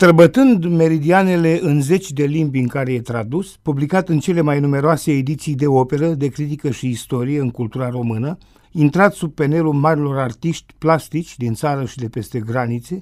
Străbătând 0.00 0.64
meridianele 0.64 1.58
în 1.62 1.80
zeci 1.80 2.12
de 2.12 2.24
limbi 2.24 2.58
în 2.58 2.66
care 2.66 2.92
e 2.92 3.00
tradus, 3.00 3.56
publicat 3.62 4.08
în 4.08 4.18
cele 4.18 4.40
mai 4.40 4.60
numeroase 4.60 5.12
ediții 5.12 5.54
de 5.54 5.66
operă, 5.66 6.06
de 6.06 6.28
critică 6.28 6.70
și 6.70 6.88
istorie 6.88 7.40
în 7.40 7.50
cultura 7.50 7.88
română, 7.88 8.38
intrat 8.72 9.14
sub 9.14 9.34
penelul 9.34 9.72
marilor 9.72 10.18
artiști 10.18 10.74
plastici 10.78 11.36
din 11.36 11.54
țară 11.54 11.84
și 11.84 11.96
de 11.96 12.08
peste 12.08 12.40
granițe, 12.40 12.98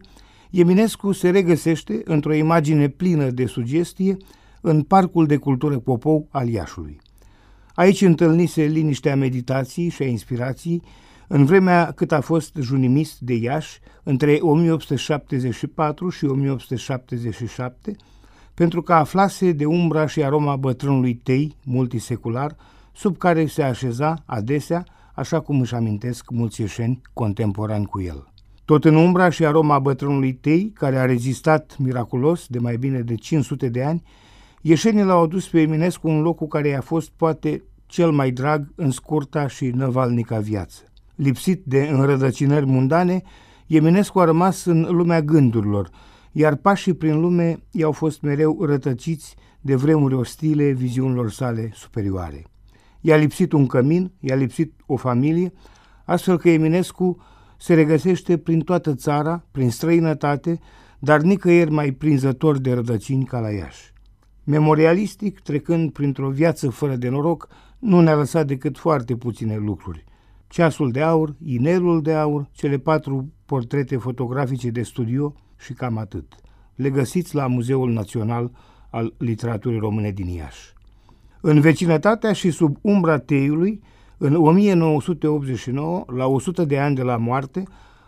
Eminescu 0.50 1.12
se 1.12 1.30
regăsește 1.30 2.00
într-o 2.04 2.34
imagine 2.34 2.88
plină 2.88 3.30
de 3.30 3.46
sugestie 3.46 4.16
în 4.60 4.82
Parcul 4.82 5.26
de 5.26 5.36
Cultură 5.36 5.78
Popou 5.78 6.26
al 6.30 6.48
Iașului. 6.48 7.00
Aici 7.74 8.00
întâlnise 8.00 8.62
liniștea 8.62 9.16
meditației 9.16 9.88
și 9.88 10.02
a 10.02 10.06
inspirației 10.06 10.82
în 11.28 11.44
vremea 11.44 11.92
cât 11.94 12.12
a 12.12 12.20
fost 12.20 12.56
junimist 12.60 13.20
de 13.20 13.34
Iași, 13.34 13.80
între 14.02 14.38
1874 14.40 16.08
și 16.08 16.24
1877, 16.24 17.96
pentru 18.54 18.82
că 18.82 18.92
aflase 18.92 19.52
de 19.52 19.64
umbra 19.64 20.06
și 20.06 20.22
aroma 20.22 20.56
bătrânului 20.56 21.14
tei 21.14 21.56
multisecular, 21.64 22.56
sub 22.94 23.16
care 23.16 23.46
se 23.46 23.62
așeza 23.62 24.22
adesea, 24.26 24.84
așa 25.14 25.40
cum 25.40 25.60
își 25.60 25.74
amintesc 25.74 26.30
mulți 26.30 26.60
ieșeni 26.60 27.00
contemporani 27.12 27.86
cu 27.86 28.00
el. 28.00 28.32
Tot 28.64 28.84
în 28.84 28.94
umbra 28.94 29.28
și 29.28 29.44
aroma 29.44 29.78
bătrânului 29.78 30.32
tei, 30.34 30.70
care 30.74 30.98
a 30.98 31.04
rezistat 31.04 31.76
miraculos 31.78 32.46
de 32.46 32.58
mai 32.58 32.76
bine 32.76 33.00
de 33.00 33.14
500 33.14 33.68
de 33.68 33.82
ani, 33.82 34.02
ieșenii 34.60 35.04
l-au 35.04 35.22
adus 35.22 35.48
pe 35.48 35.60
Eminescu 35.60 36.08
un 36.08 36.20
loc 36.20 36.36
cu 36.36 36.48
care 36.48 36.68
i-a 36.68 36.80
fost 36.80 37.10
poate 37.10 37.62
cel 37.86 38.10
mai 38.10 38.30
drag 38.30 38.72
în 38.74 38.90
scurta 38.90 39.46
și 39.46 39.66
năvalnica 39.66 40.38
viață. 40.38 40.82
Lipsit 41.16 41.64
de 41.64 41.88
înrădăcinări 41.92 42.66
mundane, 42.66 43.22
Eminescu 43.66 44.20
a 44.20 44.24
rămas 44.24 44.64
în 44.64 44.86
lumea 44.90 45.22
gândurilor, 45.22 45.90
iar 46.32 46.56
pașii 46.56 46.94
prin 46.94 47.20
lume 47.20 47.58
i-au 47.70 47.92
fost 47.92 48.20
mereu 48.20 48.64
rătăciți 48.64 49.36
de 49.60 49.74
vremuri 49.74 50.14
ostile 50.14 50.70
viziunilor 50.70 51.30
sale 51.30 51.70
superioare. 51.74 52.44
I-a 53.00 53.16
lipsit 53.16 53.52
un 53.52 53.66
cămin, 53.66 54.12
i-a 54.20 54.34
lipsit 54.34 54.72
o 54.86 54.96
familie, 54.96 55.52
astfel 56.04 56.38
că 56.38 56.48
Eminescu 56.48 57.16
se 57.58 57.74
regăsește 57.74 58.38
prin 58.38 58.60
toată 58.60 58.94
țara, 58.94 59.44
prin 59.50 59.70
străinătate, 59.70 60.58
dar 60.98 61.20
nicăieri 61.20 61.70
mai 61.70 61.90
prinzător 61.90 62.58
de 62.58 62.72
rădăcini 62.72 63.24
ca 63.24 63.40
la 63.40 63.50
Iași. 63.50 63.92
Memorialistic, 64.44 65.40
trecând 65.40 65.92
printr-o 65.92 66.28
viață 66.28 66.70
fără 66.70 66.96
de 66.96 67.08
noroc, 67.08 67.48
nu 67.78 68.00
ne-a 68.00 68.14
lăsat 68.14 68.46
decât 68.46 68.78
foarte 68.78 69.16
puține 69.16 69.56
lucruri. 69.56 70.04
Ceasul 70.48 70.90
de 70.90 71.02
aur, 71.02 71.34
inelul 71.44 72.02
de 72.02 72.12
aur, 72.12 72.48
cele 72.52 72.78
patru 72.78 73.32
portrete 73.46 73.96
fotografice 73.96 74.70
de 74.70 74.82
studio 74.82 75.34
și 75.58 75.72
cam 75.72 75.98
atât. 75.98 76.34
Le 76.74 76.90
găsiți 76.90 77.34
la 77.34 77.46
Muzeul 77.46 77.92
Național 77.92 78.50
al 78.90 79.14
Literaturii 79.18 79.78
Române 79.78 80.10
din 80.10 80.26
Iași. 80.26 80.74
În 81.40 81.60
vecinătatea 81.60 82.32
și 82.32 82.50
sub 82.50 82.76
umbra 82.80 83.18
teiului, 83.18 83.80
în 84.18 84.34
1989, 84.34 86.04
la 86.06 86.26
100 86.26 86.64
de 86.64 86.78
ani 86.78 86.94
de 86.94 87.02
la 87.02 87.16
moarte, 87.16 87.62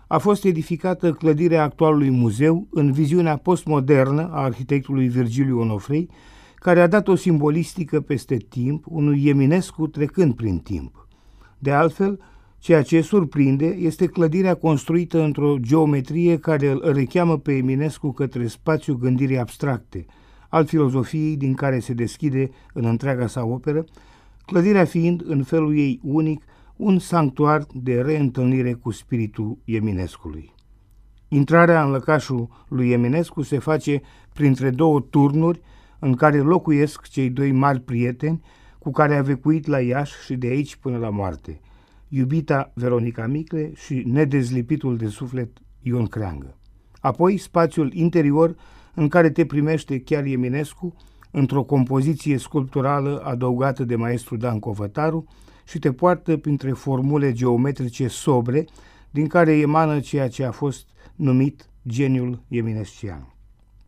a 0.07 0.19
fost 0.19 0.45
edificată 0.45 1.13
clădirea 1.13 1.63
actualului 1.63 2.11
muzeu 2.11 2.67
în 2.71 2.93
viziunea 2.93 3.37
postmodernă 3.37 4.23
a 4.33 4.43
arhitectului 4.43 5.09
Virgiliu 5.09 5.61
Onofrei, 5.61 6.11
care 6.55 6.81
a 6.81 6.87
dat 6.87 7.09
o 7.09 7.15
simbolistică 7.15 8.01
peste 8.01 8.37
timp 8.37 8.85
unui 8.89 9.29
Eminescu 9.29 9.87
trecând 9.87 10.35
prin 10.35 10.59
timp. 10.59 11.08
De 11.59 11.73
altfel, 11.73 12.21
ceea 12.59 12.83
ce 12.83 13.01
surprinde 13.01 13.67
este 13.67 14.07
clădirea 14.07 14.55
construită 14.55 15.23
într-o 15.23 15.57
geometrie 15.59 16.39
care 16.39 16.71
îl 16.71 16.93
recheamă 16.93 17.39
pe 17.39 17.57
Eminescu 17.57 18.13
către 18.13 18.47
spațiul 18.47 18.97
gândirii 18.97 19.39
abstracte, 19.39 20.07
al 20.49 20.67
filozofiei 20.67 21.37
din 21.37 21.55
care 21.55 21.79
se 21.79 21.93
deschide 21.93 22.51
în 22.73 22.85
întreaga 22.85 23.27
sa 23.27 23.45
operă, 23.45 23.85
clădirea 24.47 24.85
fiind, 24.85 25.23
în 25.27 25.43
felul 25.43 25.77
ei 25.77 26.01
unic, 26.03 26.45
un 26.77 26.99
sanctuar 26.99 27.67
de 27.73 28.01
reîntâlnire 28.01 28.73
cu 28.73 28.91
spiritul 28.91 29.59
Eminescului. 29.65 30.55
Intrarea 31.29 31.85
în 31.85 31.91
lăcașul 31.91 32.49
lui 32.69 32.91
Eminescu 32.91 33.43
se 33.43 33.59
face 33.59 34.01
printre 34.33 34.71
două 34.71 35.01
turnuri 35.01 35.61
în 35.99 36.15
care 36.15 36.39
locuiesc 36.39 37.09
cei 37.09 37.31
doi 37.31 37.53
mari 37.53 37.81
prieteni 37.81 38.43
cu 38.89 38.95
care 38.95 39.17
a 39.17 39.23
vecuit 39.23 39.67
la 39.67 39.81
Iași 39.81 40.25
și 40.25 40.37
de 40.37 40.47
aici 40.47 40.77
până 40.77 40.99
la 40.99 41.11
moarte, 41.11 41.61
iubita 42.09 42.71
Veronica 42.75 43.27
Micle 43.27 43.73
și 43.75 44.03
nedezlipitul 44.07 44.97
de 44.97 45.07
suflet 45.07 45.49
Ion 45.83 46.07
Creangă. 46.07 46.57
Apoi 47.01 47.37
spațiul 47.37 47.93
interior 47.93 48.57
în 48.95 49.09
care 49.09 49.31
te 49.31 49.47
primește 49.47 50.01
chiar 50.01 50.25
Eminescu, 50.25 50.95
într-o 51.31 51.63
compoziție 51.63 52.39
sculpturală 52.39 53.23
adăugată 53.25 53.85
de 53.85 53.97
maestru 53.97 54.37
Dan 54.37 54.59
Covătaru 54.59 55.27
și 55.67 55.79
te 55.79 55.93
poartă 55.93 56.37
printre 56.37 56.71
formule 56.71 57.33
geometrice 57.33 58.09
sobre 58.09 58.65
din 59.11 59.27
care 59.27 59.59
emană 59.59 60.01
ceea 60.01 60.29
ce 60.29 60.45
a 60.45 60.51
fost 60.51 60.87
numit 61.17 61.71
geniul 61.87 62.43
eminescian. 62.49 63.35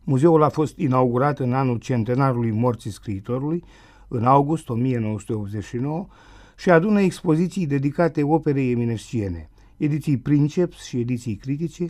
Muzeul 0.03 0.43
a 0.43 0.49
fost 0.49 0.77
inaugurat 0.77 1.39
în 1.39 1.53
anul 1.53 1.77
centenarului 1.77 2.51
morții 2.51 2.91
scriitorului, 2.91 3.63
în 4.13 4.25
august 4.25 4.69
1989, 4.69 6.07
și 6.57 6.69
adună 6.69 7.01
expoziții 7.01 7.67
dedicate 7.67 8.23
operei 8.23 8.71
eminesciene, 8.71 9.49
ediții 9.77 10.17
princeps 10.17 10.83
și 10.83 10.99
ediții 10.99 11.35
critice, 11.35 11.85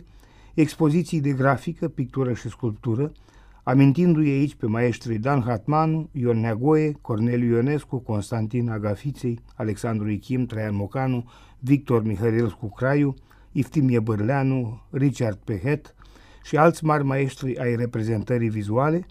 expoziții 0.54 1.20
de 1.20 1.32
grafică, 1.32 1.88
pictură 1.88 2.32
și 2.32 2.48
sculptură, 2.48 3.12
amintindu-i 3.62 4.30
aici 4.30 4.54
pe 4.54 4.66
maestrii 4.66 5.18
Dan 5.18 5.42
Hatmanu, 5.42 6.08
Ion 6.12 6.40
Neagoe, 6.40 6.92
Corneliu 7.00 7.54
Ionescu, 7.54 7.98
Constantin 7.98 8.70
Agafiței, 8.70 9.38
Alexandru 9.54 10.10
Ichim, 10.10 10.46
Traian 10.46 10.74
Mocanu, 10.74 11.24
Victor 11.58 12.02
Mihailescu 12.02 12.66
Craiu, 12.66 13.14
Iftimie 13.52 14.00
Bărleanu, 14.00 14.82
Richard 14.90 15.38
Pehet 15.44 15.94
și 16.44 16.56
alți 16.56 16.84
mari 16.84 17.04
maestri 17.04 17.58
ai 17.58 17.76
reprezentării 17.76 18.48
vizuale, 18.48 19.06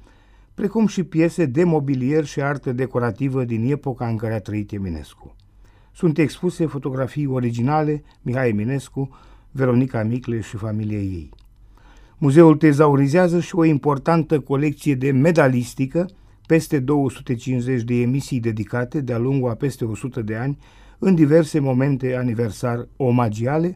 precum 0.62 0.88
și 0.88 1.04
piese 1.04 1.46
de 1.46 1.64
mobilier 1.64 2.26
și 2.26 2.42
artă 2.42 2.72
decorativă 2.72 3.44
din 3.44 3.72
epoca 3.72 4.08
în 4.08 4.16
care 4.18 4.34
a 4.34 4.40
trăit 4.40 4.72
Eminescu. 4.72 5.36
Sunt 5.92 6.18
expuse 6.18 6.66
fotografii 6.66 7.26
originale 7.26 8.04
Mihai 8.22 8.50
Eminescu, 8.50 9.10
Veronica 9.52 10.04
Micle 10.04 10.40
și 10.42 10.58
familia 10.58 10.98
ei. 10.98 11.30
Muzeul 12.18 12.56
tezaurizează 12.56 13.40
și 13.40 13.56
o 13.56 13.64
importantă 13.64 14.40
colecție 14.40 14.96
de 14.96 15.12
medalistică, 15.12 16.10
peste 16.48 16.80
250 16.80 17.84
de 17.84 17.94
emisii 17.94 18.40
dedicate 18.40 19.02
de-a 19.02 19.18
lungul 19.18 19.50
a 19.50 19.54
peste 19.56 19.86
100 19.86 20.22
de 20.22 20.36
ani, 20.36 20.58
în 21.00 21.16
diverse 21.16 21.60
momente 21.60 22.16
aniversar 22.16 22.88
omagiale, 22.98 23.76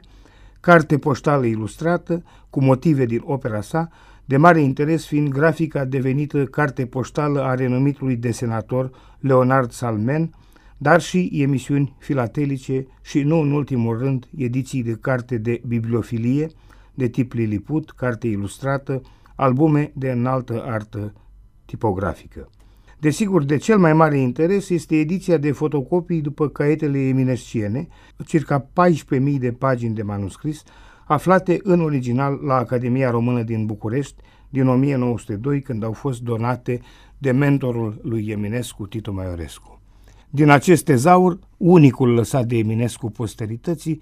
carte 0.60 0.98
poștală 0.98 1.46
ilustrată 1.46 2.24
cu 2.50 2.64
motive 2.64 3.06
din 3.06 3.22
opera 3.24 3.62
sa, 3.62 3.90
de 4.26 4.38
mare 4.38 4.62
interes 4.62 5.06
fiind 5.06 5.30
grafica 5.30 5.86
devenită 5.86 6.46
carte 6.46 6.86
poștală 6.86 7.42
a 7.42 7.54
renumitului 7.54 8.16
desenator 8.16 8.90
Leonard 9.20 9.72
Salmen, 9.72 10.30
dar 10.78 11.02
și 11.02 11.30
emisiuni 11.34 11.96
filatelice 12.00 12.88
și, 13.02 13.22
nu 13.22 13.40
în 13.40 13.52
ultimul 13.52 13.98
rând, 13.98 14.30
ediții 14.38 14.84
de 14.84 14.98
carte 15.02 15.38
de 15.38 15.62
bibliofilie, 15.68 16.48
de 16.94 17.08
tip 17.08 17.34
Liliput, 17.34 17.92
carte 17.92 18.28
ilustrată, 18.28 19.02
albume 19.36 19.92
de 19.96 20.12
înaltă 20.12 20.64
artă 20.66 21.14
tipografică. 21.66 22.50
Desigur, 23.00 23.44
de 23.44 23.58
cel 23.58 23.78
mai 23.78 23.94
mare 23.94 24.18
interes 24.18 24.70
este 24.70 24.96
ediția 25.00 25.38
de 25.38 25.52
fotocopii 25.52 26.22
după 26.22 26.50
caietele 26.50 27.00
eminesciene, 27.00 27.88
circa 28.26 28.70
14.000 29.12 29.38
de 29.40 29.52
pagini 29.52 29.96
de 29.96 30.02
manuscris, 30.02 30.64
aflate 31.06 31.60
în 31.64 31.82
original 31.82 32.40
la 32.44 32.56
Academia 32.56 33.10
Română 33.10 33.44
din 33.44 33.66
București 33.66 34.16
din 34.50 34.68
1902, 34.68 35.62
când 35.62 35.84
au 35.84 35.92
fost 35.92 36.22
donate 36.22 36.82
de 37.18 37.32
mentorul 37.32 38.00
lui 38.04 38.28
Eminescu, 38.28 38.88
Tito 38.88 39.12
Maiorescu. 39.12 39.80
Din 40.30 40.50
acest 40.50 40.84
tezaur, 40.84 41.40
unicul 41.58 42.14
lăsat 42.14 42.46
de 42.46 42.58
Eminescu 42.58 43.12
posterității, 43.12 44.02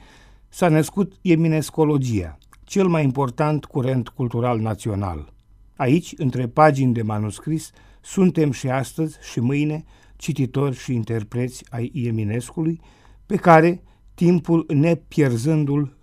s-a 0.49 0.67
născut 0.67 1.13
eminescologia, 1.21 2.37
cel 2.63 2.87
mai 2.87 3.03
important 3.03 3.65
curent 3.65 4.07
cultural 4.07 4.59
național. 4.59 5.33
Aici, 5.75 6.13
între 6.17 6.47
pagini 6.47 6.93
de 6.93 7.01
manuscris, 7.01 7.71
suntem 8.01 8.51
și 8.51 8.69
astăzi 8.69 9.17
și 9.31 9.39
mâine 9.39 9.83
cititori 10.15 10.75
și 10.75 10.93
interpreți 10.93 11.63
ai 11.69 11.91
Eminescului, 11.93 12.79
pe 13.25 13.35
care, 13.35 13.83
timpul 14.13 14.65
nepierzându-l, 14.73 15.97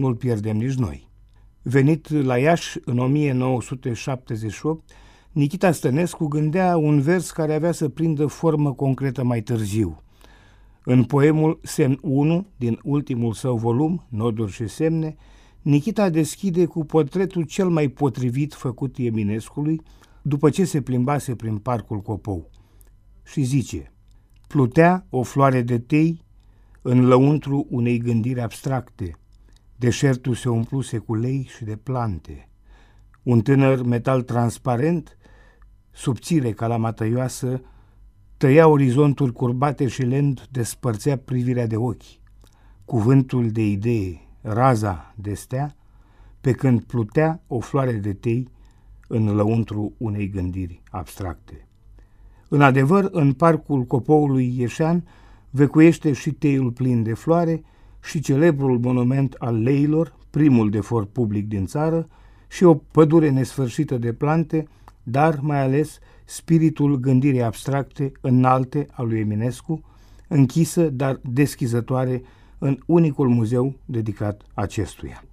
nu-l 0.00 0.14
pierdem 0.14 0.56
nici 0.56 0.74
noi. 0.74 1.08
Venit 1.62 2.08
la 2.08 2.38
Iași 2.38 2.78
în 2.84 2.98
1978, 2.98 4.90
Nikita 5.32 5.72
Stănescu 5.72 6.26
gândea 6.26 6.76
un 6.76 7.00
vers 7.00 7.30
care 7.30 7.54
avea 7.54 7.72
să 7.72 7.88
prindă 7.88 8.26
formă 8.26 8.72
concretă 8.72 9.24
mai 9.24 9.40
târziu. 9.40 10.02
În 10.84 11.04
poemul 11.04 11.60
Semn 11.62 11.98
1, 12.02 12.46
din 12.56 12.78
ultimul 12.82 13.32
său 13.32 13.56
volum, 13.56 14.06
Noduri 14.08 14.52
și 14.52 14.68
semne, 14.68 15.16
Nikita 15.62 16.08
deschide 16.08 16.64
cu 16.64 16.84
portretul 16.84 17.42
cel 17.42 17.68
mai 17.68 17.88
potrivit 17.88 18.54
făcut 18.54 18.96
Eminescului 18.98 19.80
după 20.22 20.50
ce 20.50 20.64
se 20.64 20.80
plimbase 20.80 21.34
prin 21.34 21.58
parcul 21.58 22.00
Copou 22.00 22.50
și 23.24 23.42
zice 23.42 23.92
Plutea 24.46 25.06
o 25.10 25.22
floare 25.22 25.62
de 25.62 25.78
tei 25.78 26.22
în 26.82 27.06
lăuntru 27.06 27.66
unei 27.70 27.98
gândiri 27.98 28.40
abstracte. 28.40 29.14
Deșertul 29.80 30.34
se 30.34 30.48
umpluse 30.48 30.98
cu 30.98 31.14
lei 31.14 31.48
și 31.56 31.64
de 31.64 31.76
plante. 31.76 32.48
Un 33.22 33.40
tânăr 33.40 33.82
metal 33.82 34.22
transparent, 34.22 35.16
subțire 35.90 36.52
ca 36.52 36.66
la 36.66 36.76
matăioasă, 36.76 37.62
tăia 38.36 38.68
orizontul 38.68 39.30
curbate 39.32 39.88
și 39.88 40.02
lent 40.02 40.48
despărțea 40.50 41.18
privirea 41.18 41.66
de 41.66 41.76
ochi. 41.76 42.20
Cuvântul 42.84 43.50
de 43.50 43.66
idee, 43.66 44.20
raza 44.40 45.14
de 45.16 45.34
stea, 45.34 45.76
pe 46.40 46.52
când 46.52 46.82
plutea 46.82 47.42
o 47.46 47.60
floare 47.60 47.92
de 47.92 48.12
tei 48.12 48.48
în 49.08 49.34
lăuntru 49.34 49.92
unei 49.98 50.28
gândiri 50.28 50.82
abstracte. 50.90 51.66
În 52.48 52.62
adevăr, 52.62 53.08
în 53.12 53.32
parcul 53.32 53.84
copoului 53.84 54.58
Ieșan 54.58 55.08
vecuiește 55.50 56.12
și 56.12 56.32
teiul 56.32 56.72
plin 56.72 57.02
de 57.02 57.14
floare 57.14 57.62
și 58.02 58.20
celebrul 58.20 58.78
monument 58.78 59.34
al 59.38 59.62
leilor, 59.62 60.14
primul 60.30 60.70
de 60.70 60.80
for 60.80 61.04
public 61.04 61.48
din 61.48 61.66
țară, 61.66 62.08
și 62.48 62.64
o 62.64 62.74
pădure 62.74 63.30
nesfârșită 63.30 63.98
de 63.98 64.12
plante, 64.12 64.66
dar 65.02 65.38
mai 65.40 65.62
ales 65.62 65.98
spiritul 66.24 66.96
gândirii 66.96 67.42
abstracte 67.42 68.12
înalte 68.20 68.86
al 68.90 69.06
lui 69.06 69.18
Eminescu, 69.18 69.80
închisă, 70.28 70.90
dar 70.90 71.20
deschizătoare 71.22 72.22
în 72.58 72.78
unicul 72.86 73.28
muzeu 73.28 73.74
dedicat 73.84 74.42
acestuia. 74.54 75.24